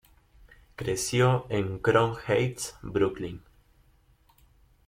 [0.75, 3.39] Creció en Crown Heights, Brooklyn.